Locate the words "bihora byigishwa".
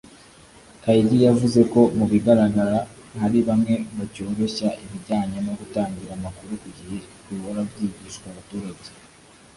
7.27-8.25